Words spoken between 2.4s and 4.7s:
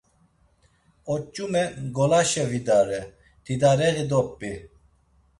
vidare, tidareği dop̌i.